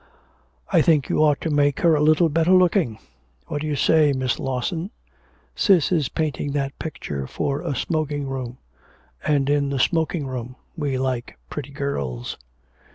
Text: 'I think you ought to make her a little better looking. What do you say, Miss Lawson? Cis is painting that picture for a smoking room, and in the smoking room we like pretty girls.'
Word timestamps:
'I 0.73 0.81
think 0.81 1.09
you 1.09 1.19
ought 1.19 1.39
to 1.41 1.51
make 1.51 1.81
her 1.81 1.93
a 1.93 2.01
little 2.01 2.27
better 2.27 2.53
looking. 2.53 2.97
What 3.45 3.61
do 3.61 3.67
you 3.67 3.75
say, 3.75 4.13
Miss 4.13 4.39
Lawson? 4.39 4.89
Cis 5.55 5.91
is 5.91 6.09
painting 6.09 6.53
that 6.53 6.79
picture 6.79 7.27
for 7.27 7.61
a 7.61 7.75
smoking 7.75 8.25
room, 8.27 8.57
and 9.23 9.47
in 9.47 9.69
the 9.69 9.77
smoking 9.77 10.25
room 10.25 10.55
we 10.75 10.97
like 10.97 11.37
pretty 11.51 11.69
girls.' 11.69 12.35